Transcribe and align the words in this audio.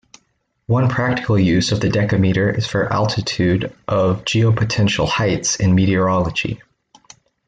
One 0.65 0.89
practical 0.89 1.37
use 1.37 1.71
of 1.71 1.79
the 1.79 1.89
decameter 1.89 2.49
is 2.49 2.65
for 2.65 2.91
altitude 2.91 3.65
of 3.87 4.25
geopotential 4.25 5.07
heights 5.07 5.57
in 5.57 5.75
meteorology. 5.75 6.59